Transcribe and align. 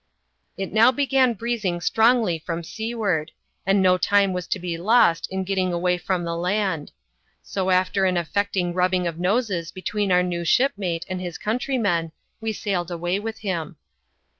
It 0.57 0.73
now 0.73 0.91
began 0.91 1.35
breezing 1.35 1.79
strongly 1.79 2.39
from 2.39 2.63
seaward, 2.63 3.31
and 3.67 3.83
no 3.83 3.99
time 3.99 4.33
was 4.33 4.47
to 4.47 4.57
be 4.57 4.75
lost 4.75 5.31
in 5.31 5.43
getting 5.43 5.71
away 5.71 5.99
from 5.99 6.23
the 6.23 6.35
land; 6.35 6.91
so 7.43 7.69
after 7.69 8.05
an 8.05 8.17
affect 8.17 8.57
ing 8.57 8.73
rubbing 8.73 9.05
of 9.05 9.19
noses 9.19 9.71
between 9.71 10.11
our 10.11 10.23
new 10.23 10.43
shipmate 10.43 11.05
and 11.07 11.21
his 11.21 11.37
coun 11.37 11.59
trymen, 11.59 12.13
we 12.39 12.51
sailed 12.51 12.89
away 12.89 13.19
with 13.19 13.41
him. 13.41 13.75